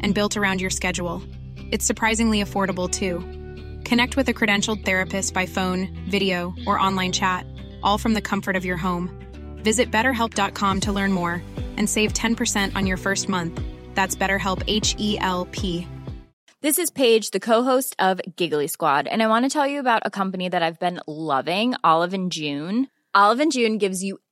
[0.00, 1.22] and built around your schedule.
[1.70, 3.20] It's surprisingly affordable too.
[3.84, 7.46] Connect with a credentialed therapist by phone, video, or online chat,
[7.82, 9.10] all from the comfort of your home.
[9.62, 11.42] Visit betterhelp.com to learn more
[11.76, 13.60] and save 10% on your first month.
[13.94, 15.86] That's BetterHelp H E L P.
[16.62, 20.02] This is Paige, the co-host of Giggly Squad, and I want to tell you about
[20.04, 22.88] a company that I've been loving, Olive and June.
[23.14, 24.18] Olive and June gives you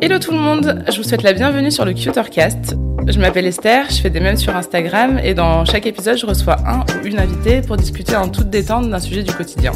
[0.00, 2.76] Hello tout le monde, je vous souhaite la bienvenue sur le Cutercast.
[3.06, 6.56] Je m'appelle Esther, je fais des mèmes sur Instagram et dans chaque épisode je reçois
[6.66, 9.72] un ou une invitée pour discuter en toute détente d'un sujet du quotidien.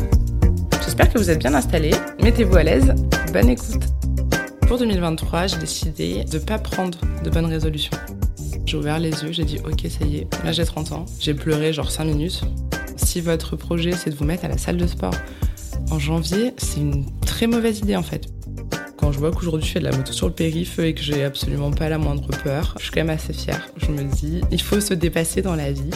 [0.84, 2.94] J'espère que vous êtes bien installés, mettez-vous à l'aise,
[3.32, 3.82] bonne écoute.
[4.68, 7.96] Pour 2023, j'ai décidé de ne pas prendre de bonnes résolutions.
[8.64, 11.34] J'ai ouvert les yeux, j'ai dit ok ça y est, là j'ai 30 ans, j'ai
[11.34, 12.42] pleuré genre 5 minutes,
[13.04, 15.14] si votre projet c'est de vous mettre à la salle de sport
[15.90, 18.26] en janvier, c'est une très mauvaise idée en fait.
[18.96, 21.24] Quand je vois qu'aujourd'hui je fais de la moto sur le périph' et que j'ai
[21.24, 23.68] absolument pas la moindre peur, je suis quand même assez fière.
[23.76, 25.90] Je me dis, il faut se dépasser dans la vie.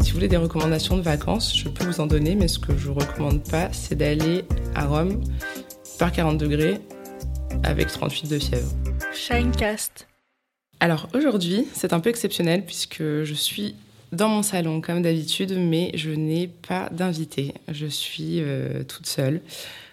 [0.00, 2.76] Si vous voulez des recommandations de vacances, je peux vous en donner, mais ce que
[2.76, 4.44] je vous recommande pas, c'est d'aller
[4.74, 5.22] à Rome
[5.98, 6.80] par 40 degrés
[7.62, 8.72] avec 38 de fièvre.
[9.14, 10.08] Shinecast.
[10.80, 13.76] Alors aujourd'hui, c'est un peu exceptionnel puisque je suis
[14.12, 17.54] dans mon salon comme d'habitude, mais je n'ai pas d'invité.
[17.68, 19.40] Je suis euh, toute seule.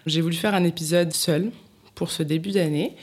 [0.06, 1.50] J'ai voulu faire un épisode seul
[1.94, 2.96] pour ce début d'année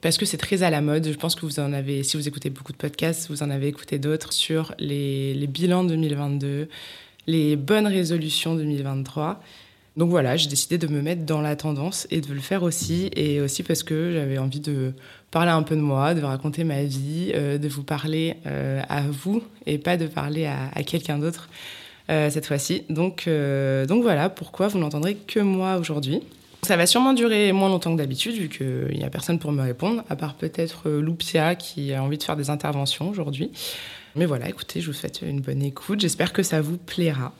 [0.00, 1.08] parce que c'est très à la mode.
[1.08, 3.68] Je pense que vous en avez, si vous écoutez beaucoup de podcasts, vous en avez
[3.68, 6.68] écouté d'autres sur les, les bilans 2022,
[7.26, 9.42] les bonnes résolutions 2023.
[9.96, 13.10] Donc voilà, j'ai décidé de me mettre dans la tendance et de le faire aussi,
[13.16, 14.92] et aussi parce que j'avais envie de
[15.30, 19.02] parler un peu de moi, de raconter ma vie, euh, de vous parler euh, à
[19.02, 21.48] vous et pas de parler à, quelqu'un d'autre
[22.10, 22.84] euh, cette fois-ci.
[22.88, 23.28] Donc,
[23.88, 26.22] donc voilà pourquoi vous n'entendrez que moi aujourd'hui.
[26.62, 29.62] Ça va sûrement durer moins longtemps que d'habitude, vu qu'il n'y a personne pour me
[29.62, 33.52] répondre, à part peut-être Loupia qui a envie de faire des interventions aujourd'hui.
[34.16, 36.00] Mais voilà, écoutez, je vous souhaite une bonne écoute.
[36.00, 37.32] J'espère que ça vous plaira.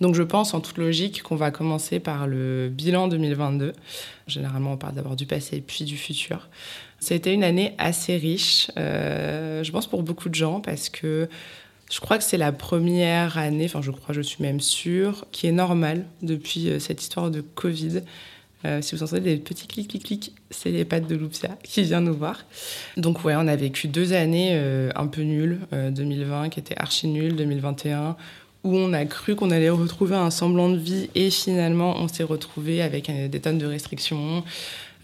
[0.00, 3.72] Donc je pense en toute logique qu'on va commencer par le bilan 2022.
[4.26, 6.48] Généralement, on parle d'abord du passé puis du futur.
[7.10, 11.28] Été une année assez riche, euh, je pense pour beaucoup de gens, parce que
[11.90, 15.46] je crois que c'est la première année, enfin je crois, je suis même sûre, qui
[15.46, 18.02] est normale depuis euh, cette histoire de Covid.
[18.66, 21.82] Euh, si vous entendez des petits clics, clics, clics, c'est les pattes de Loupia qui
[21.82, 22.44] vient nous voir.
[22.98, 24.60] Donc ouais, on a vécu deux années
[24.94, 28.16] un peu nulles, 2020 qui était archi nul, 2021
[28.64, 32.24] où on a cru qu'on allait retrouver un semblant de vie et finalement on s'est
[32.24, 34.44] retrouvé avec des tonnes de restrictions,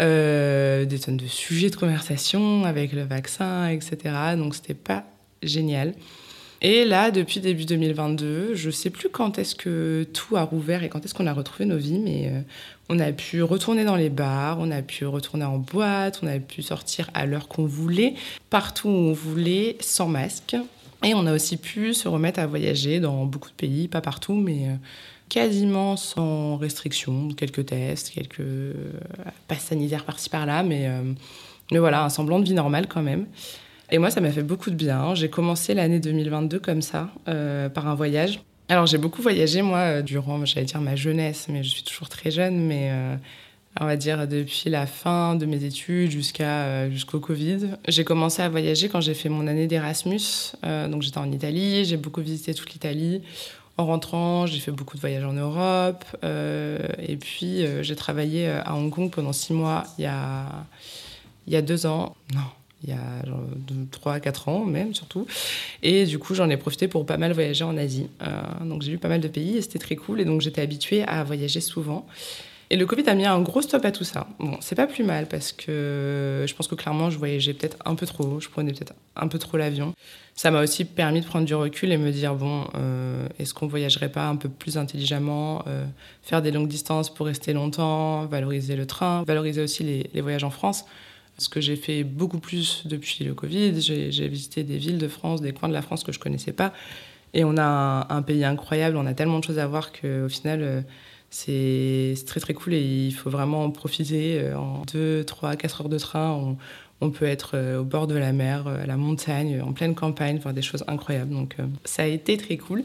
[0.01, 3.97] euh, des tonnes de sujets de conversation avec le vaccin, etc.
[4.37, 5.05] Donc c'était pas
[5.43, 5.95] génial.
[6.63, 10.89] Et là, depuis début 2022, je sais plus quand est-ce que tout a rouvert et
[10.89, 12.41] quand est-ce qu'on a retrouvé nos vies, mais euh,
[12.89, 16.39] on a pu retourner dans les bars, on a pu retourner en boîte, on a
[16.39, 18.15] pu sortir à l'heure qu'on voulait,
[18.49, 20.57] partout où on voulait, sans masque.
[21.05, 24.35] Et on a aussi pu se remettre à voyager dans beaucoup de pays, pas partout,
[24.35, 24.75] mais euh,
[25.29, 28.73] quasiment sans restriction, quelques tests, quelques euh,
[29.47, 31.13] passes sanitaires par-ci par-là, euh,
[31.71, 33.27] mais voilà, un semblant de vie normale quand même.
[33.91, 35.15] Et moi, ça m'a fait beaucoup de bien.
[35.15, 38.41] J'ai commencé l'année 2022 comme ça, par un voyage.
[38.71, 42.31] Alors j'ai beaucoup voyagé, moi, durant, j'allais dire ma jeunesse, mais je suis toujours très
[42.31, 42.91] jeune, mais
[43.81, 47.71] on va dire depuis la fin de mes études jusqu'à euh, jusqu'au Covid.
[47.89, 50.53] J'ai commencé à voyager quand j'ai fait mon année d'Erasmus.
[50.65, 53.23] Euh, donc j'étais en Italie, j'ai beaucoup visité toute l'Italie.
[53.77, 56.05] En rentrant, j'ai fait beaucoup de voyages en Europe.
[56.23, 60.47] Euh, et puis j'ai travaillé à Hong Kong pendant six mois il y a,
[61.49, 62.15] il y a deux ans.
[62.33, 62.41] Non,
[62.85, 63.01] il y a
[63.91, 65.27] 3 4 ans même surtout.
[65.83, 68.07] Et du coup, j'en ai profité pour pas mal voyager en Asie.
[68.65, 70.21] Donc j'ai vu pas mal de pays et c'était très cool.
[70.21, 72.07] Et donc j'étais habituée à voyager souvent.
[72.71, 74.27] Et le Covid a mis un gros stop à tout ça.
[74.39, 77.95] Bon, c'est pas plus mal parce que je pense que clairement, je voyageais peut-être un
[77.95, 79.95] peu trop, je prenais peut-être un peu trop l'avion.
[80.35, 83.67] Ça m'a aussi permis de prendre du recul et me dire bon, euh, est-ce qu'on
[83.67, 85.85] voyagerait pas un peu plus intelligemment, euh,
[86.23, 90.51] faire des longues distances pour rester longtemps, valoriser le train, valoriser aussi les, voyages en
[90.51, 90.85] France?
[91.37, 95.41] Ce que j'ai fait beaucoup plus depuis le Covid, j'ai visité des villes de France,
[95.41, 96.73] des coins de la France que je connaissais pas.
[97.35, 100.29] Et on a un, un pays incroyable, on a tellement de choses à voir qu'au
[100.29, 100.81] final, euh,
[101.35, 104.41] c'est très très cool et il faut vraiment en profiter.
[104.41, 106.57] Euh, en 2, 3, 4 heures de train,
[107.01, 110.39] on, peut être euh, au bord de la mer, à la montagne, en pleine campagne,
[110.39, 111.35] voir des choses incroyables.
[111.35, 112.85] Donc ça a été très cool.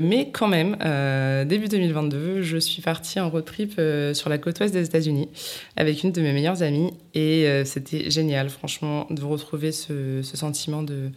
[0.00, 4.38] Mais quand même, euh, début 2022, je suis partie en road trip euh, sur la
[4.38, 5.28] côte ouest des États-Unis
[5.76, 6.94] avec une de mes meilleures amies.
[7.12, 11.10] Et euh, c'était génial, franchement, de retrouver ce, sentiment de,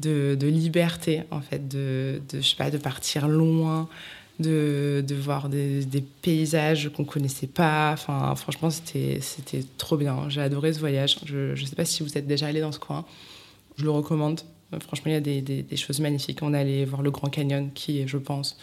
[0.00, 3.90] de, liberté, en fait, de, je sais pas, de partir loin,
[4.40, 7.92] de, de voir des, paysages qu'on connaissait pas.
[7.92, 9.20] Enfin, franchement, c'était
[9.78, 10.28] trop bien.
[10.28, 11.18] J'ai adoré ce voyage.
[11.24, 13.04] Je ne sais pas si vous êtes déjà allé dans ce coin.
[13.76, 14.40] Je le recommande
[14.80, 16.40] Franchement, il y a des, des, choses magnifiques.
[16.42, 18.58] On allait voir le Grand Canyon, qui est, je pense,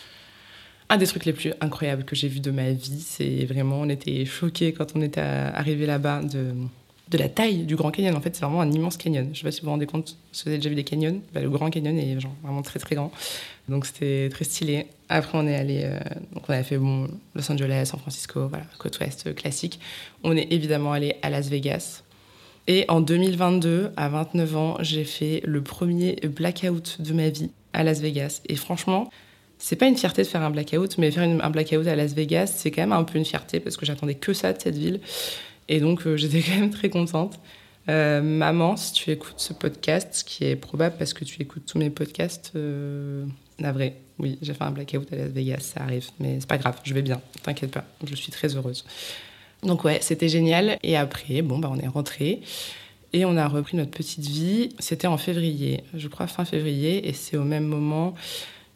[0.90, 3.00] un des trucs les plus incroyables que j'ai vu de ma vie.
[3.00, 6.54] C'est vraiment, on était choqués quand on était arrivé là-bas de,
[7.12, 8.16] de la taille du Grand Canyon.
[8.16, 9.26] En fait, c'est vraiment un immense canyon.
[9.26, 10.86] Je ne sais pas si vous vous rendez compte, si vous avez déjà vu des
[10.86, 11.22] canyons.
[11.34, 13.12] Bah, le Grand Canyon est genre, vraiment très très grand.
[13.68, 14.88] Donc c'était très stylé.
[15.10, 16.00] Après, on est allé, euh,
[16.34, 19.80] donc on a fait bon, Los Angeles, San Francisco, voilà, côte ouest euh, classique.
[20.24, 22.04] On est évidemment allé à Las Vegas.
[22.68, 27.84] Et en 2022, à 29 ans, j'ai fait le premier blackout de ma vie à
[27.84, 28.42] Las Vegas.
[28.48, 29.10] Et franchement,
[29.58, 32.48] c'est pas une fierté de faire un blackout, mais faire un blackout à Las Vegas,
[32.56, 35.02] c'est quand même un peu une fierté parce que j'attendais que ça de cette ville.
[35.72, 37.40] Et donc, euh, j'étais quand même très contente.
[37.90, 41.66] Euh, maman, si tu écoutes ce podcast, ce qui est probable parce que tu écoutes
[41.66, 43.26] tous mes podcasts, euh,
[43.60, 46.80] vrai, oui, j'ai fait un blackout à Las Vegas, ça arrive, mais c'est pas grave,
[46.84, 48.86] je vais bien, t'inquiète pas, je suis très heureuse.
[49.64, 50.78] Donc ouais, c'était génial.
[50.84, 52.42] Et après, bon, bah, on est rentré
[53.14, 54.70] et on a repris notre petite vie.
[54.78, 58.14] C'était en février, je crois fin février, et c'est au même moment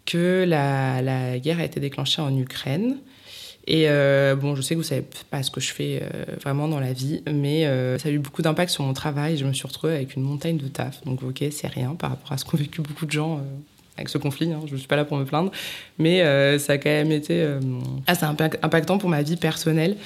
[0.06, 2.97] que la, la, guerre a été déclenchée en Ukraine.
[3.67, 6.67] Et euh, bon, je sais que vous savez pas ce que je fais euh, vraiment
[6.67, 9.38] dans la vie, mais euh, ça a eu beaucoup d'impact sur mon travail.
[9.38, 11.03] Je me suis retrouvée avec une montagne de taf.
[11.06, 13.41] Donc ok, c'est rien par rapport à ce qu'ont vécu beaucoup de gens
[13.97, 14.51] avec ce conflit.
[14.51, 14.62] Hein.
[14.67, 15.51] Je ne suis pas là pour me plaindre,
[15.97, 16.19] mais
[16.59, 17.47] ça a quand même été
[18.06, 19.97] assez impactant pour ma vie personnelle.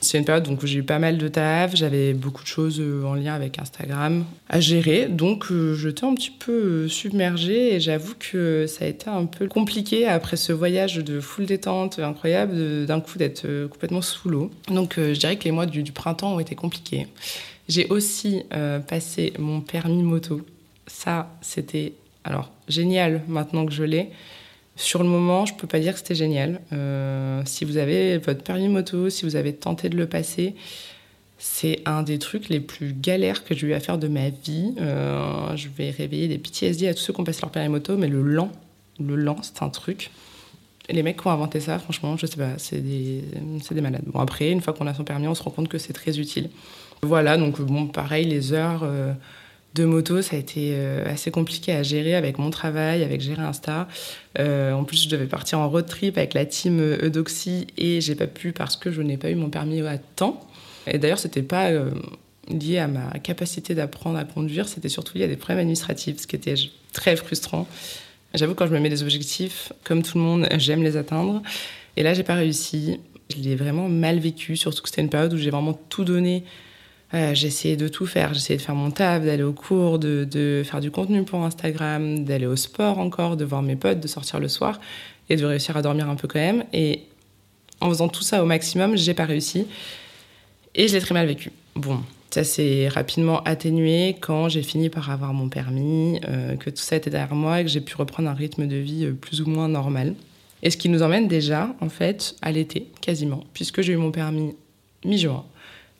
[0.00, 3.02] C'est une période où j'ai eu pas mal de taf, j'avais beaucoup de choses euh,
[3.04, 7.80] en lien avec Instagram à gérer, donc euh, j'étais un petit peu euh, submergée et
[7.80, 12.86] j'avoue que ça a été un peu compliqué après ce voyage de full détente incroyable,
[12.86, 14.50] d'un coup d'être complètement sous l'eau.
[14.68, 17.06] Donc je dirais que les mois du, printemps ont été compliqués.
[17.68, 20.42] J'ai aussi euh, passé mon permis moto.
[20.86, 21.94] Ça, c'était
[22.24, 24.10] alors génial maintenant que je l'ai.
[24.76, 26.60] Sur le moment, je peux pas dire que c'était génial.
[26.72, 30.54] Euh, si vous avez votre permis moto, si vous avez tenté de le passer,
[31.38, 34.74] c'est un des trucs les plus galères que j'ai eu à faire de ma vie.
[34.78, 37.96] Euh, je vais réveiller des PTSD à tous ceux qui ont passé leur permis moto,
[37.96, 38.52] mais le lent,
[39.00, 40.10] le lent, c'est un truc.
[40.90, 43.24] Les mecs qui ont inventé ça, franchement, je sais pas, c'est des,
[43.70, 44.04] des malades.
[44.06, 46.18] Bon, après, une fois qu'on a son permis, on se rend compte que c'est très
[46.18, 46.50] utile.
[47.02, 48.82] Voilà, donc bon, pareil, les heures.
[48.84, 49.12] Euh,
[49.76, 53.42] de moto, ça a été euh, assez compliqué à gérer avec mon travail, avec gérer
[53.42, 53.88] Insta.
[54.38, 58.14] Euh, en plus, je devais partir en road trip avec la team Eudoxy et j'ai
[58.14, 60.48] pas pu parce que je n'ai pas eu mon permis à temps.
[60.86, 61.90] Et d'ailleurs, c'était pas euh,
[62.48, 66.26] lié à ma capacité d'apprendre à conduire, c'était surtout lié à des problèmes administratifs, ce
[66.26, 66.54] qui était
[66.92, 67.68] très frustrant.
[68.34, 71.42] J'avoue, quand je me mets des objectifs, comme tout le monde, j'aime les atteindre.
[71.96, 72.98] Et là, j'ai pas réussi.
[73.34, 76.44] Je l'ai vraiment mal vécu, surtout que c'était une période où j'ai vraiment tout donné
[77.14, 78.32] euh, j'ai essayé de tout faire.
[78.32, 82.24] Essayé de faire mon taf, d'aller au cours, de, de, faire du contenu pour Instagram,
[82.24, 84.80] d'aller au sport encore, de voir mes potes, de sortir le soir
[85.28, 86.64] et de réussir à dormir un peu quand même.
[86.72, 87.02] Et
[87.80, 89.66] en faisant tout ça au maximum, j'ai pas réussi.
[90.74, 91.52] Et je l'ai très mal vécu.
[91.74, 96.82] Bon, ça s'est rapidement atténué quand j'ai fini par avoir mon permis, euh, que tout
[96.82, 99.40] ça était derrière moi et que j'ai pu reprendre un rythme de vie euh, plus
[99.40, 100.14] ou moins normal.
[100.62, 104.10] Et ce qui nous emmène déjà, en fait, à l'été, quasiment, puisque j'ai eu mon
[104.10, 104.54] permis
[105.04, 105.44] mi-juin.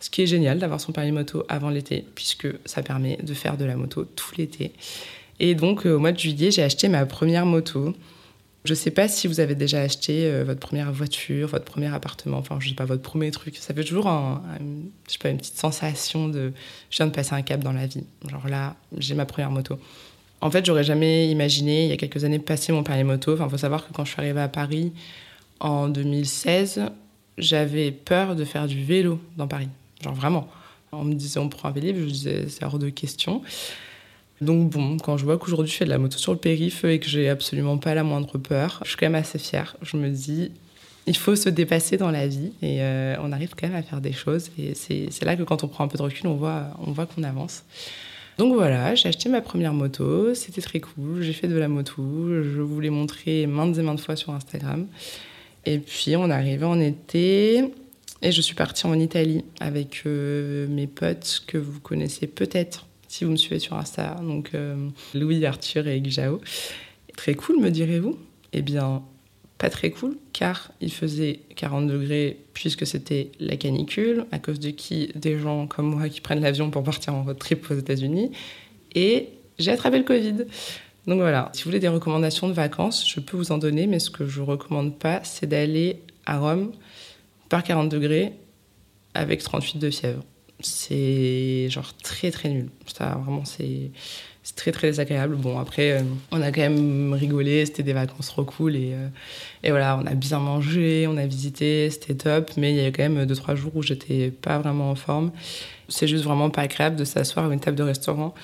[0.07, 3.57] Ce qui est génial d'avoir son permis moto avant l'été, puisque ça permet de faire
[3.57, 4.73] de la moto tout l'été.
[5.41, 7.93] Et donc, euh, au mois de juillet, j'ai acheté ma première moto.
[8.65, 11.93] Je ne sais pas si vous avez déjà acheté euh, votre première voiture, votre premier
[11.93, 13.57] appartement, enfin, je sais pas, votre premier truc.
[13.57, 14.09] Ça fait toujours
[15.09, 16.53] je sais pas, une petite sensation de
[16.91, 18.05] je viens de passer un cap dans la vie.
[18.31, 19.77] Genre là, j'ai ma première moto.
[20.41, 23.35] En fait, j'aurais jamais imaginé, il y a quelques années, passer mon permis moto.
[23.35, 24.93] Enfin, faut savoir que quand je suis arrivée à Paris
[25.59, 26.83] en 2016,
[27.39, 29.69] j'avais peur de faire du vélo dans Paris.
[30.03, 30.49] Genre vraiment.
[30.93, 33.43] On me disait on prend un Vélib, je disais c'est hors de question.
[34.41, 36.99] Donc bon, quand je vois qu'aujourd'hui je fais de la moto sur le périph' et
[36.99, 39.77] que j'ai absolument pas la moindre peur, je suis quand même assez fière.
[39.83, 40.51] Je me dis,
[41.07, 44.01] il faut se dépasser dans la vie et euh, on arrive quand même à faire
[44.01, 44.51] des choses.
[44.59, 47.07] Et c'est là que quand on prend un peu de recul, on voit, on voit
[47.07, 47.65] qu'on avance.
[48.39, 52.03] Donc voilà, j'ai acheté ma première moto, c'était très cool, j'ai fait de la moto,
[52.43, 54.87] je vous l'ai montré maintes et maintes fois sur Instagram.
[55.65, 57.73] Et puis on arrivé en été
[58.23, 63.25] et je suis partie en Italie avec euh, mes potes que vous connaissez peut-être si
[63.25, 66.41] vous me suivez sur Insta, donc euh, Louis, Arthur et Gjao.
[67.17, 68.19] Très cool, me direz-vous?
[68.53, 69.03] Eh bien,
[69.59, 74.71] pas très cool, car il faisait 40 degrés puisque c'était la canicule, à cause de
[74.71, 75.13] qui?
[75.15, 78.33] Des gens comme moi qui prennent l'avion pour partir en road trip aux États-Unis.
[78.95, 80.45] Et j'ai attrapé le Covid.
[81.07, 84.01] Donc voilà, si vous voulez des recommandations de vacances, je peux vous en donner, mais
[84.01, 86.73] ce que je ne recommande pas, c'est d'aller à Rome
[87.49, 88.33] par 40 degrés
[89.15, 90.23] avec 38 de fièvre.
[90.61, 92.71] C'est genre très très nul.
[92.87, 93.91] Ça, vraiment, c'est
[94.55, 95.37] très très désagréable.
[95.37, 99.09] Bon, après, euh, on a quand même rigolé, c'était des vacances trop cool et, euh,
[99.63, 102.91] et, voilà, on a bien mangé, on a visité, c'était top, mais il y a
[102.91, 105.33] quand même deux trois jours où j'étais pas vraiment en forme.
[105.89, 108.35] C'est juste vraiment pas agréable de s'asseoir à une table de restaurant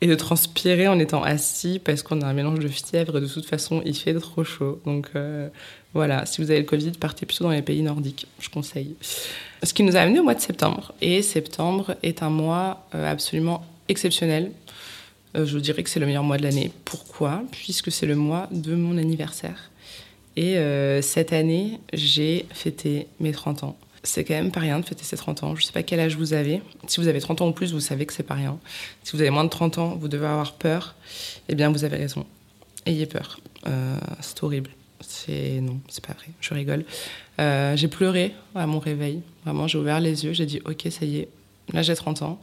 [0.00, 3.26] et de transpirer en étant assis parce qu'on a un mélange de fièvre et de
[3.26, 4.80] toute façon il fait trop chaud.
[4.84, 5.48] Donc euh,
[5.96, 8.94] voilà, si vous avez le Covid, partez plutôt dans les pays nordiques, je conseille.
[9.62, 10.94] Ce qui nous a amené au mois de septembre.
[11.00, 14.52] Et septembre est un mois absolument exceptionnel
[15.36, 16.70] euh, je dirais que c'est le meilleur mois de l'année.
[16.84, 17.42] Pourquoi?
[17.50, 19.70] Puisque c'est le mois de mon anniversaire.
[20.36, 23.76] Et euh, cette année, j'ai fêté mes 30 ans.
[24.02, 25.56] C'est quand même pas rien de fêter ses 30 ans.
[25.56, 26.62] Je sais pas quel âge vous avez.
[26.86, 28.58] Si vous avez 30 ans ou plus, vous savez que c'est pas rien.
[29.02, 30.94] Si vous avez moins de 30 ans, vous devez avoir peur.
[31.48, 32.24] Eh bien, vous avez raison.
[32.84, 33.40] Ayez peur.
[33.66, 34.70] Euh, c'est horrible.
[35.00, 36.26] C'est non, c'est pas vrai.
[36.40, 36.84] Je rigole.
[37.38, 39.22] j'ai pleuré à mon réveil.
[39.44, 40.32] Vraiment, j'ai ouvert les yeux.
[40.32, 41.28] J'ai dit, ok, ça y est.
[41.72, 42.38] Là, j'ai 30 ans.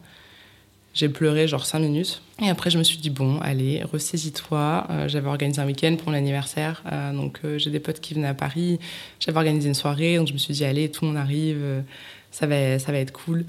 [0.94, 2.22] J'ai pleuré genre 5 minutes.
[2.40, 4.88] Et après, je me suis dit, bon, allez, ressaisis-toi.
[4.92, 6.84] Euh, j'avais organisé un week-end pour mon anniversaire.
[6.92, 8.80] Euh, donc, euh, j'ai des potes qui venaient à Paris.
[9.20, 10.18] J'avais organisé une soirée.
[10.18, 11.84] Donc, je me suis dit, allez, tout le monde arrive.
[12.30, 13.46] ça, va, ça va être cool.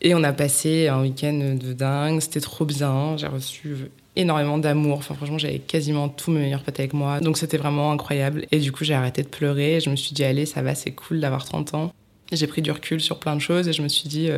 [0.00, 2.20] Et on a passé un week-end de dingue.
[2.20, 3.18] C'était trop bien.
[3.18, 3.90] J'ai reçu
[4.20, 4.98] énormément d'amour.
[4.98, 7.20] Enfin, franchement, j'avais quasiment tous mes meilleurs potes avec moi.
[7.20, 8.46] Donc, c'était vraiment incroyable.
[8.52, 9.80] Et du coup, j'ai arrêté de pleurer.
[9.80, 11.92] Je me suis dit, allez, ça va, c'est cool d'avoir 30 ans.
[12.32, 14.30] J'ai pris du recul sur plein de choses et je me suis dit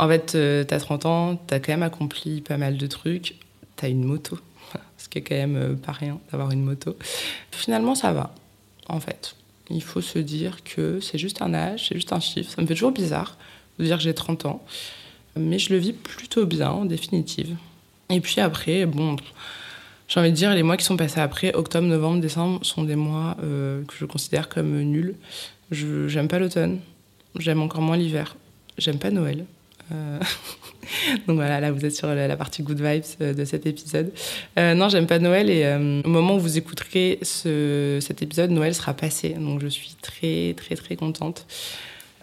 [0.00, 3.36] en fait, euh, t'as 30 ans, t'as quand même accompli pas mal de trucs.
[3.76, 4.38] T'as une moto,
[4.96, 6.96] ce qui est quand même euh, pas rien d'avoir une moto.
[7.50, 8.34] Finalement, ça va,
[8.88, 9.36] en fait.
[9.68, 12.50] Il faut se dire que c'est juste un âge, c'est juste un chiffre.
[12.50, 13.36] Ça me fait toujours bizarre
[13.78, 14.64] de dire que j'ai 30 ans.
[15.36, 17.54] Mais je le vis plutôt bien, en définitive.
[18.10, 19.16] Et puis après, bon,
[20.10, 22.96] j'ai envie de dire, les mois qui sont passés après, octobre, novembre, décembre, sont des
[22.96, 25.14] mois euh, que je considère comme nuls.
[25.70, 26.80] Je J'aime pas l'automne,
[27.38, 28.36] j'aime encore moins l'hiver,
[28.76, 29.44] j'aime pas Noël,
[29.92, 30.18] euh,
[31.28, 34.12] donc voilà, là vous êtes sur la, partie good vibes euh, de cet épisode.
[34.56, 35.64] Non, j'aime pas Noël et
[36.04, 39.30] au moment où vous écouterez ce, cet épisode, Noël sera passé.
[39.38, 41.46] Donc je suis très très très contente.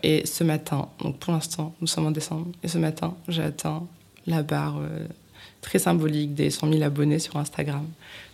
[0.04, 3.88] Et ce matin, donc pour l'instant, nous sommes en décembre, et ce matin, j'ai atteint
[4.28, 4.82] la barre
[5.68, 7.86] très symbolique des 100 000 abonnés sur Instagram.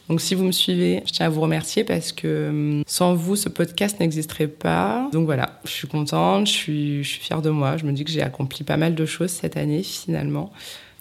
[0.07, 3.35] Donc si vous me suivez, je tiens à vous remercier parce que hum, sans vous,
[3.35, 5.09] ce podcast n'existerait pas.
[5.11, 7.77] Donc voilà, je suis contente, je suis, je suis fière de moi.
[7.77, 10.51] Je me dis que j'ai accompli pas mal de choses cette année finalement.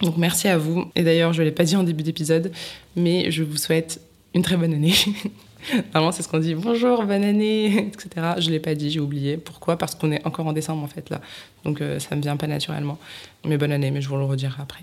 [0.01, 0.85] Donc merci à vous.
[0.95, 2.51] Et d'ailleurs, je ne l'ai pas dit en début d'épisode,
[2.95, 4.01] mais je vous souhaite
[4.33, 4.95] une très bonne année.
[5.93, 8.09] Normalement, c'est ce qu'on dit bonjour, bonne année, etc.
[8.39, 9.37] Je ne l'ai pas dit, j'ai oublié.
[9.37, 9.77] Pourquoi?
[9.77, 11.21] Parce qu'on est encore en décembre en fait là.
[11.63, 12.97] Donc euh, ça ne me vient pas naturellement.
[13.45, 14.81] Mais bonne année, mais je vous le redirai après.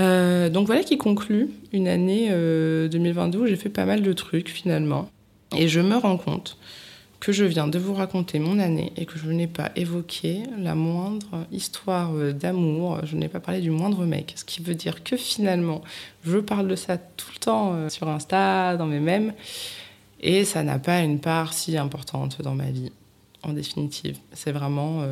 [0.00, 4.12] Euh, donc voilà qui conclut une année 2022 euh, où j'ai fait pas mal de
[4.12, 5.10] trucs finalement.
[5.56, 6.56] Et je me rends compte
[7.18, 10.74] que je viens de vous raconter mon année et que je n'ai pas évoqué la
[10.74, 15.04] moindre histoire euh, d'amour, je n'ai pas parlé du moindre mec, ce qui veut dire
[15.04, 15.82] que finalement,
[16.24, 19.34] je parle de ça tout le temps sur Insta, dans mes mèmes,
[20.22, 22.90] et ça n'a pas une part si importante dans ma vie,
[23.42, 24.16] en définitive.
[24.32, 25.04] C'est vraiment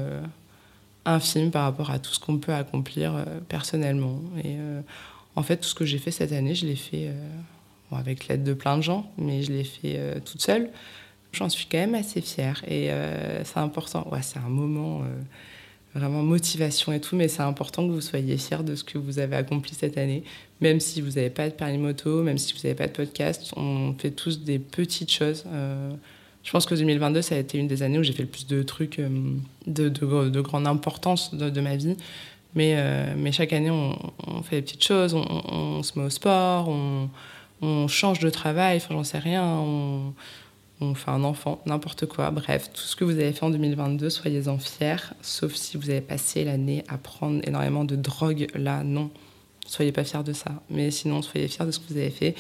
[1.09, 4.21] infime par rapport à tout ce qu'on peut accomplir euh, personnellement.
[4.45, 4.81] Et euh,
[5.37, 8.45] en fait, tout ce que j'ai fait cette année, je l'ai fait euh, avec l'aide
[8.45, 10.69] de plein de gens, mais je l'ai fait toute seule.
[11.33, 12.91] J'en suis quand même assez fière et
[13.45, 14.07] c'est important.
[14.21, 15.03] C'est un moment
[15.95, 19.19] vraiment motivation et tout, mais c'est important que vous soyez fiers de ce que vous
[19.19, 20.23] avez accompli cette année,
[20.61, 23.53] même si vous n'avez pas de permis moto, même si vous n'avez pas de podcast,
[23.57, 25.45] on fait tous des petites choses.
[26.42, 28.47] Je pense que 2022, ça a été une des années où j'ai fait le plus
[28.47, 29.09] de trucs euh,
[29.66, 31.97] de, de, grande importance de, ma vie.
[32.54, 36.68] Mais, euh, chaque année, on, fait des petites choses, on, se met au sport,
[37.61, 39.45] on, change de travail, enfin, j'en sais rien.
[39.45, 42.30] on fait un enfant, n'importe quoi.
[42.30, 46.00] Bref, tout ce que vous avez fait en 2022, soyez-en fiers, sauf si vous avez
[46.00, 48.47] passé l'année à prendre énormément de drogue.
[48.54, 49.11] Là, non,
[49.66, 50.62] soyez pas fiers de ça.
[50.71, 52.35] Mais sinon, soyez fiers de ce que vous avez fait.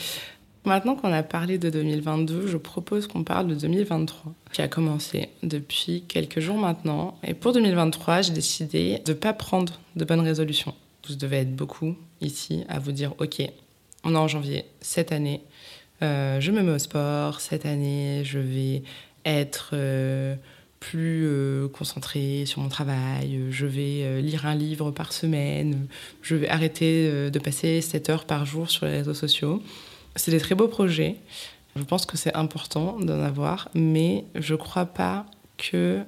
[0.64, 5.30] Maintenant qu'on a parlé de 2022, je propose qu'on parle de 2023, qui a commencé
[5.42, 7.18] depuis quelques jours maintenant.
[7.26, 10.74] Et pour 2023, j'ai décidé de ne pas prendre de bonnes résolutions.
[11.08, 13.40] Vous devez être beaucoup ici à vous dire, OK,
[14.04, 15.42] on est en janvier, cette année,
[16.02, 17.40] euh, je me mets au sport.
[17.40, 18.82] Cette année, je vais
[19.24, 20.36] être euh,
[20.80, 23.40] plus euh, concentrée sur mon travail.
[23.50, 25.86] Je vais lire un livre par semaine.
[26.22, 29.62] Je vais arrêter de passer 7 heures par jour sur les réseaux sociaux.
[30.16, 31.16] C'est des très beaux projets.
[31.76, 36.02] Je pense que c'est important d'en avoir, mais je ne crois pas que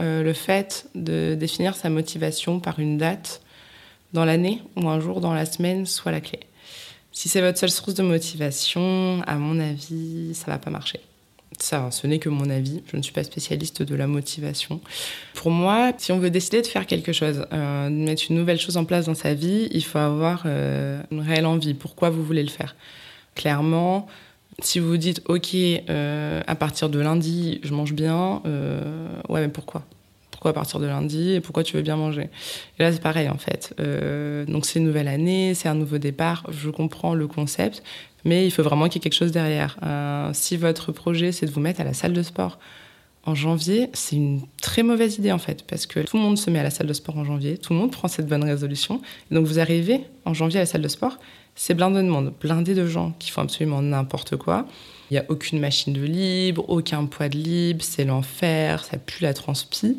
[0.00, 3.42] le fait de définir sa motivation par une date
[4.12, 6.40] dans l'année ou un jour dans la semaine soit la clé.
[7.12, 11.00] Si c'est votre seule source de motivation, à mon avis, ça va pas marcher.
[11.58, 12.82] Ça, ce n'est que mon avis.
[12.92, 14.80] Je ne suis pas spécialiste de la motivation.
[15.38, 18.58] Pour moi, si on veut décider de faire quelque chose, euh, de mettre une nouvelle
[18.58, 21.74] chose en place dans sa vie, il faut avoir euh, une réelle envie.
[21.74, 22.74] Pourquoi vous voulez le faire?
[23.36, 24.08] Clairement,
[24.60, 28.42] si vous vous dites, OK, euh, à partir de lundi, je mange bien,
[29.28, 29.84] ouais, mais pourquoi?
[30.32, 32.30] Pourquoi à partir de lundi pourquoi tu veux bien manger?
[32.80, 33.76] Et là, c'est pareil en fait.
[34.48, 36.46] Donc c'est une nouvelle année, c'est un nouveau départ.
[36.50, 37.84] Je comprends le concept,
[38.24, 39.78] mais il faut vraiment qu'il y ait quelque chose derrière.
[40.32, 42.58] Si votre projet, c'est de vous mettre à la salle de sport
[43.24, 46.50] en janvier, c'est une très mauvaise idée en fait, parce que tout le monde se
[46.50, 49.00] met à la salle de sport en janvier, tout le monde prend cette bonne résolution.
[49.30, 51.18] donc vous arrivez en janvier à la salle de sport,
[51.54, 54.66] c'est blindé de monde, blindé de gens qui font absolument n'importe quoi.
[55.10, 59.24] Il n'y a aucune machine de libre, aucun poids de libre, c'est l'enfer, ça pue
[59.24, 59.98] la transpi.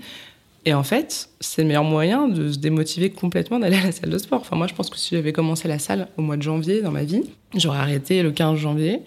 [0.66, 4.10] Et en fait, c'est le meilleur moyen de se démotiver complètement d'aller à la salle
[4.10, 4.42] de sport.
[4.42, 6.92] Enfin, moi, je pense que si j'avais commencé la salle au mois de janvier dans
[6.92, 7.24] ma vie,
[7.56, 9.02] j'aurais arrêté le 15 janvier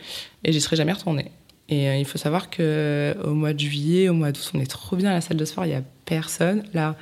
[0.45, 1.31] et j'y serais jamais retournée.
[1.73, 4.71] Et euh, il faut savoir que au mois de juillet, au mois d'août, on est
[4.71, 6.65] trop bien à la salle de sport, il y a personne.
[6.75, 6.97] Là,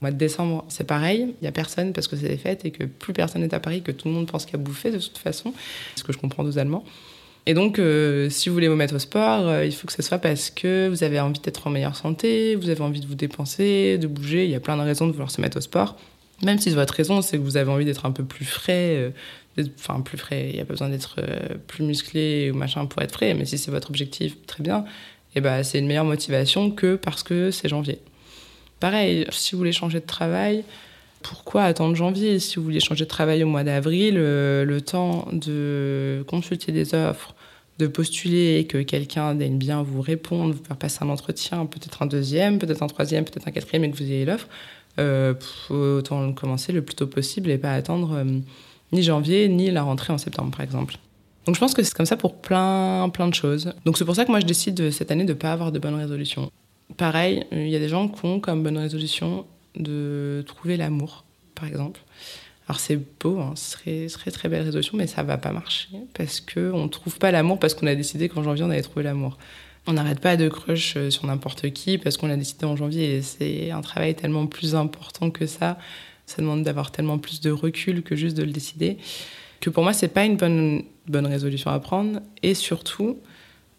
[0.00, 2.64] au mois de décembre, c'est pareil, il y a personne parce que c'est des fêtes
[2.64, 4.92] et que plus personne n'est à Paris, que tout le monde pense qu'il a bouffé
[4.92, 5.52] de toute façon,
[5.96, 6.84] ce que je comprends totalement.
[7.46, 10.02] Et donc, euh, si vous voulez vous mettre au sport, euh, il faut que ce
[10.02, 13.16] soit parce que vous avez envie d'être en meilleure santé, vous avez envie de vous
[13.16, 14.44] dépenser, de bouger.
[14.44, 15.96] Il y a plein de raisons de vouloir se mettre au sport.
[16.44, 18.96] Même si votre raison, c'est que vous avez envie d'être un peu plus frais,
[19.58, 21.20] euh, enfin plus frais, il n'y a pas besoin d'être
[21.68, 24.84] plus musclé ou machin pour être frais, mais si c'est votre objectif, très bien,
[25.34, 28.00] et eh ben, c'est une meilleure motivation que parce que c'est janvier.
[28.80, 30.62] Pareil, si vous voulez changer de travail,
[31.22, 32.38] pourquoi attendre janvier?
[32.38, 36.94] Si vous vouliez changer de travail au mois d'avril, euh, le temps de consulter des
[36.94, 37.34] offres,
[37.78, 42.06] de postuler que quelqu'un daigne bien vous répondre, vous faire passer un entretien, peut-être un
[42.06, 44.48] deuxième, peut-être un troisième, peut-être un quatrième et que vous ayez l'offre,
[44.98, 45.34] euh,
[45.70, 48.24] autant commencer le plus tôt possible et pas attendre euh,
[48.92, 50.96] ni janvier ni la rentrée en septembre par exemple.
[51.46, 53.72] Donc je pense que c'est comme ça pour plein plein de choses.
[53.84, 55.78] Donc c'est pour ça que moi je décide cette année de ne pas avoir de
[55.78, 56.50] bonnes résolutions.
[56.96, 61.24] Pareil, il y a des gens qui ont comme bonne résolution de trouver l'amour,
[61.54, 62.00] par exemple.
[62.68, 65.88] Alors c'est beau, hein, ce serait, serait très belle résolution, mais ça va pas marcher
[66.14, 69.02] parce qu'on ne trouve pas l'amour parce qu'on a décidé qu'en janvier on allait trouver
[69.02, 69.38] l'amour.
[69.86, 73.16] On n'arrête pas de crush euh, sur n'importe qui parce qu'on l'a décidé en janvier
[73.16, 75.78] et c'est un travail tellement plus important que ça.
[76.26, 78.96] Ça demande d'avoir tellement plus de recul que juste de le décider.
[79.60, 83.18] Que pour moi, c'est pas une bonne, bonne résolution à prendre et surtout,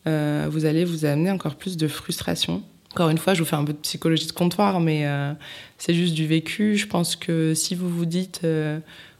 [0.08, 3.56] euh, vous allez vous amener encore plus de frustration encore une fois, je vous fais
[3.56, 5.34] un peu de psychologie de comptoir, mais euh,
[5.80, 6.78] c'est juste du vécu.
[6.78, 8.42] Je pense que si vous vous dites,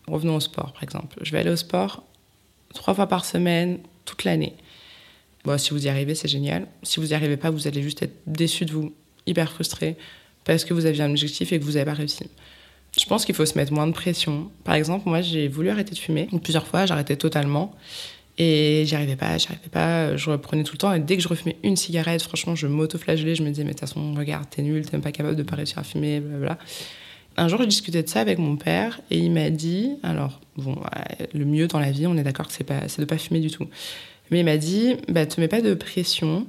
[0.06, 2.04] revenons au sport par exemple, je vais aller au sport
[2.76, 4.54] trois fois par semaine, toute l'année.
[5.44, 6.68] Bon, si vous y arrivez, c'est génial.
[6.84, 8.94] Si vous n'y arrivez pas, vous allez juste être déçu de vous,
[9.26, 9.98] hyper frustré,
[10.46, 12.26] parce que vous aviez un objectif et que vous n'avez pas réussi.
[12.98, 14.52] Je pense qu'il faut se mettre moins de pression.
[14.64, 16.28] Par exemple, moi, j'ai voulu arrêter de fumer.
[16.44, 17.76] Plusieurs fois, j'arrêtais totalement.
[18.38, 20.94] Et j'y arrivais pas, j'y arrivais pas, je reprenais tout le temps.
[20.94, 23.36] Et dès que je refumais une cigarette, franchement, je m'auto-flagellais.
[23.36, 25.44] Je me disais, mais de toute façon, regarde, t'es nul, t'es même pas capable de
[25.44, 26.58] pas réussir à fumer, blablabla.
[27.36, 30.80] Un jour, je discutais de ça avec mon père et il m'a dit, alors, bon,
[31.34, 33.40] le mieux dans la vie, on est d'accord que c'est pas, c'est de pas fumer
[33.40, 33.68] du tout.
[34.34, 36.48] Mais il m'a dit, bah, te mets pas de pression,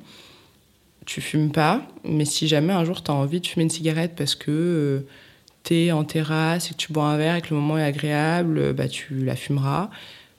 [1.05, 4.35] tu fumes pas, mais si jamais un jour t'as envie de fumer une cigarette parce
[4.35, 5.01] que euh,
[5.64, 8.73] t'es en terrasse et que tu bois un verre et que le moment est agréable,
[8.73, 9.90] bah, tu la fumeras.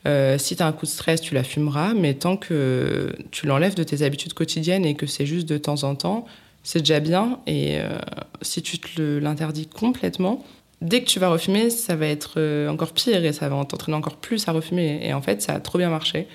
[0.07, 3.45] Euh, si tu as un coup de stress, tu la fumeras, mais tant que tu
[3.45, 6.25] l'enlèves de tes habitudes quotidiennes et que c'est juste de temps en temps,
[6.63, 7.41] c'est déjà bien.
[7.45, 7.99] Et euh,
[8.41, 10.43] si tu te l'interdis complètement,
[10.81, 13.97] dès que tu vas refumer, ça va être euh, encore pire et ça va t'entraîner
[13.97, 14.99] encore plus à refumer.
[15.03, 16.27] Et en fait, ça a trop bien marché.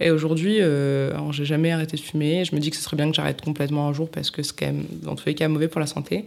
[0.00, 2.44] Et aujourd'hui, euh, j'ai jamais arrêté de fumer.
[2.44, 4.58] Je me dis que ce serait bien que j'arrête complètement un jour parce que c'est
[4.58, 6.24] quand même, dans tous les cas, mauvais pour la santé.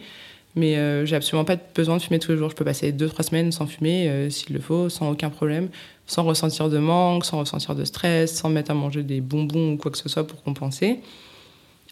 [0.55, 2.51] Mais euh, j'ai absolument pas besoin de fumer tous les jours.
[2.51, 5.69] Je peux passer deux, trois semaines sans fumer, euh, s'il le faut, sans aucun problème,
[6.05, 9.77] sans ressentir de manque, sans ressentir de stress, sans mettre à manger des bonbons ou
[9.77, 10.99] quoi que ce soit pour compenser.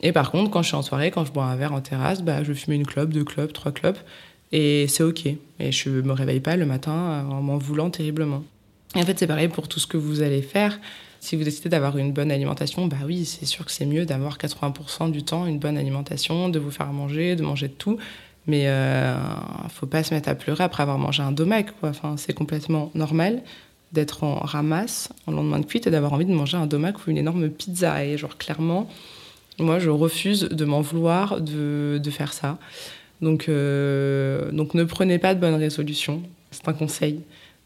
[0.04, 2.22] Et par contre, quand je suis en soirée, quand je bois un verre en terrasse,
[2.22, 4.00] bah, je fume une clope, deux clopes, trois clopes.
[4.52, 5.26] Et c'est OK.
[5.26, 8.44] Et je me réveille pas le matin en m'en voulant terriblement.
[8.96, 10.80] Et en fait, c'est pareil pour tout ce que vous allez faire.
[11.22, 14.40] Si vous décidez d'avoir une bonne alimentation, bah oui, c'est sûr que c'est mieux d'avoir
[14.40, 18.00] 80% du temps une bonne alimentation, de vous faire manger, de manger de tout.
[18.48, 19.16] Mais euh,
[19.70, 21.68] faut pas se mettre à pleurer après avoir mangé un domac.
[21.84, 23.44] Enfin, c'est complètement normal
[23.92, 27.12] d'être en ramasse en lendemain de cuite et d'avoir envie de manger un domac ou
[27.12, 28.04] une énorme pizza.
[28.04, 28.90] Et genre, clairement,
[29.60, 32.58] moi, je refuse de m'en vouloir de, de, faire ça.
[33.22, 36.24] Donc, euh, donc, ne prenez pas de bonnes résolutions.
[36.50, 37.22] C'est un conseil.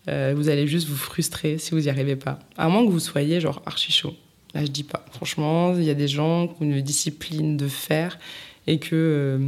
[0.08, 2.40] Euh, vous allez juste vous frustrer si vous n'y arrivez pas.
[2.58, 4.14] À moins que vous soyez genre archi chaud.
[4.54, 5.04] Là, je dis pas.
[5.12, 8.20] Franchement, il y a des gens qui ont une discipline de faire
[8.68, 9.40] et que euh,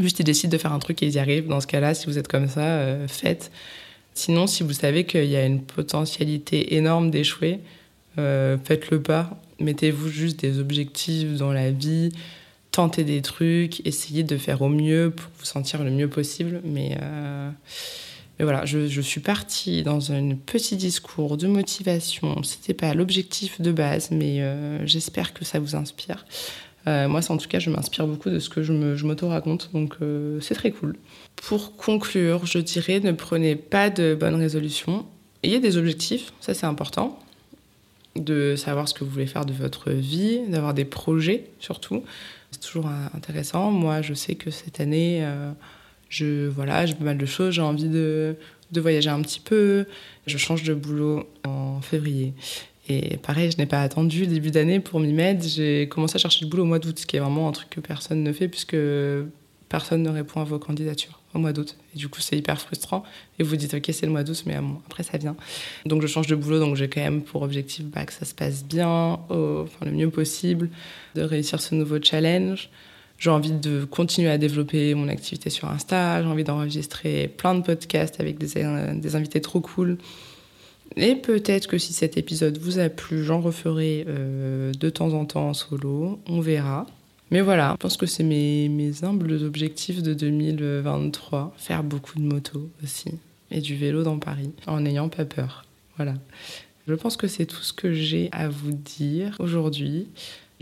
[0.00, 1.48] juste ils décident de faire un truc et ils y arrivent.
[1.48, 3.50] Dans ce cas-là, si vous êtes comme ça, euh, faites.
[4.14, 7.58] Sinon, si vous savez qu'il y a une potentialité énorme d'échouer,
[8.16, 9.42] faites-le pas.
[9.58, 12.12] Mettez-vous juste des objectifs dans la vie,
[12.70, 16.60] tentez des trucs, essayez de faire au mieux pour vous sentir le mieux possible.
[16.64, 16.96] Mais
[18.38, 22.42] mais voilà, je, suis partie dans un petit discours de motivation.
[22.42, 26.26] C'était pas l'objectif de base, mais euh, j'espère que ça vous inspire.
[26.88, 30.40] Euh, moi, en tout cas, je m'inspire beaucoup de ce que je m'auto-raconte, donc euh,
[30.40, 30.96] c'est très cool.
[31.36, 35.06] Pour conclure, je dirais ne prenez pas de bonnes résolutions.
[35.44, 37.18] Ayez des objectifs, ça c'est important.
[38.16, 42.02] De savoir ce que vous voulez faire de votre vie, d'avoir des projets surtout.
[42.50, 43.70] C'est toujours intéressant.
[43.70, 45.26] Moi, je sais que cette année
[46.14, 48.36] je, voilà, j'ai pas mal de choses, j'ai envie de,
[48.70, 49.86] de voyager un petit peu.
[50.26, 52.34] Je change de boulot en février.
[52.88, 55.44] Et pareil, je n'ai pas attendu début d'année pour m'y mettre.
[55.44, 57.70] J'ai commencé à chercher du boulot au mois d'août, ce qui est vraiment un truc
[57.70, 58.76] que personne ne fait puisque
[59.68, 61.76] personne ne répond à vos candidatures au mois d'août.
[61.94, 63.02] Et du coup, c'est hyper frustrant.
[63.40, 65.34] Et vous dites, OK, c'est le mois d'août, mais après, ça vient.
[65.84, 66.60] Donc, je change de boulot.
[66.60, 70.10] Donc, j'ai quand même pour objectif bah, que ça se passe bien, enfin, le mieux
[70.10, 70.70] possible,
[71.16, 72.70] de réussir ce nouveau challenge.
[73.18, 77.62] J'ai envie de continuer à développer mon activité sur Insta, j'ai envie d'enregistrer plein de
[77.62, 79.98] podcasts avec des, des invités trop cool.
[80.96, 85.24] Et peut-être que si cet épisode vous a plu, j'en referai euh, de temps en
[85.24, 86.86] temps en solo, on verra.
[87.30, 91.54] Mais voilà, je pense que c'est mes, mes humbles objectifs de 2023.
[91.56, 93.10] Faire beaucoup de motos aussi,
[93.50, 95.64] et du vélo dans Paris, en n'ayant pas peur.
[95.96, 96.14] Voilà.
[96.86, 100.08] Je pense que c'est tout ce que j'ai à vous dire aujourd'hui.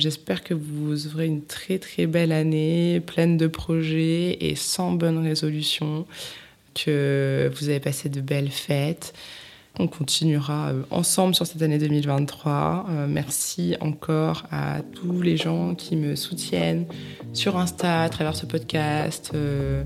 [0.02, 5.18] J'espère que vous aurez une très très belle année, pleine de projets et sans bonnes
[5.18, 6.06] résolutions,
[6.74, 9.14] que vous avez passé de belles fêtes.
[9.78, 12.86] On continuera euh, ensemble sur cette année 2023.
[12.90, 16.86] Euh, merci encore à tous les gens qui me soutiennent
[17.32, 19.30] sur Insta, à travers ce podcast.
[19.34, 19.84] Euh,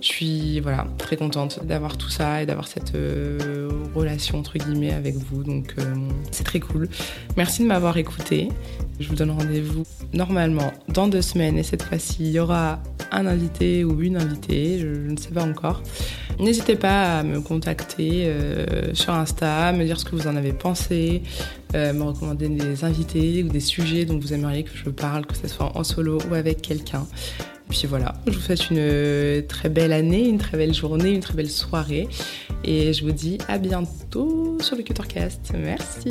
[0.00, 2.94] je suis voilà, très contente d'avoir tout ça et d'avoir cette
[3.94, 5.44] relation entre guillemets avec vous.
[5.44, 5.76] Donc
[6.32, 6.88] c'est très cool.
[7.36, 8.48] Merci de m'avoir écouté.
[9.02, 13.26] Je vous donne rendez-vous normalement dans deux semaines et cette fois-ci il y aura un
[13.26, 15.82] invité ou une invitée, je, ne sais pas encore.
[16.38, 20.52] N'hésitez pas à me contacter euh, sur Insta, me dire ce que vous en avez
[20.52, 21.22] pensé,
[21.74, 25.36] euh, me recommander des invités ou des sujets dont vous aimeriez que je parle, que
[25.36, 27.04] ce soit en solo ou avec quelqu'un.
[27.68, 31.34] Puis voilà, je vous souhaite une très belle année, une très belle journée, une très
[31.34, 32.08] belle soirée.
[32.64, 35.52] Et je vous dis à bientôt sur le Cutercast.
[35.58, 36.10] Merci.